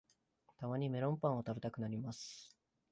[0.57, 2.57] たまにメロンパンを食べたくなります